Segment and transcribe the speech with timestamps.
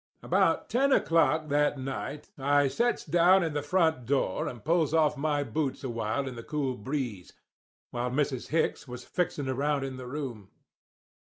[0.23, 5.15] "About ten o'clock that night I sets down in the front door and pulls off
[5.15, 7.33] my boots a while in the cool breeze,
[7.91, 8.47] while Mrs.
[8.47, 10.49] Hicks was fixing around in the room.